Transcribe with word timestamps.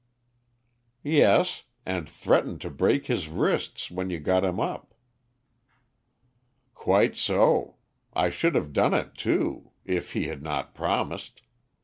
"Yes; 1.03 1.65
and 1.85 2.09
threatened 2.09 2.59
to 2.61 2.71
break 2.71 3.05
his 3.05 3.27
wrists 3.29 3.91
when 3.91 4.09
you 4.09 4.19
got 4.19 4.43
him 4.43 4.59
up." 4.59 4.95
"Quite 6.73 7.15
so. 7.15 7.75
I 8.11 8.31
should 8.31 8.55
have 8.55 8.73
done 8.73 8.95
it, 8.95 9.13
too, 9.13 9.73
if 9.85 10.13
he 10.13 10.25
had 10.27 10.41
not 10.41 10.73
promised. 10.73 11.43